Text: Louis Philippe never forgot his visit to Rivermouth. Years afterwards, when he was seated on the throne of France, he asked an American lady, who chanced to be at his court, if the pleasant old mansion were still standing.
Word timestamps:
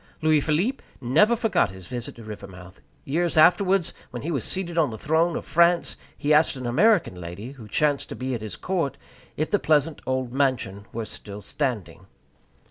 Louis 0.23 0.41
Philippe 0.41 0.83
never 0.99 1.35
forgot 1.35 1.69
his 1.69 1.85
visit 1.85 2.15
to 2.15 2.23
Rivermouth. 2.23 2.81
Years 3.05 3.37
afterwards, 3.37 3.93
when 4.09 4.23
he 4.23 4.31
was 4.31 4.43
seated 4.43 4.75
on 4.75 4.89
the 4.89 4.97
throne 4.97 5.35
of 5.35 5.45
France, 5.45 5.95
he 6.17 6.33
asked 6.33 6.55
an 6.55 6.65
American 6.65 7.13
lady, 7.21 7.51
who 7.51 7.67
chanced 7.67 8.09
to 8.09 8.15
be 8.15 8.33
at 8.33 8.41
his 8.41 8.55
court, 8.55 8.97
if 9.37 9.51
the 9.51 9.59
pleasant 9.59 10.01
old 10.07 10.33
mansion 10.33 10.87
were 10.91 11.05
still 11.05 11.41
standing. 11.41 12.07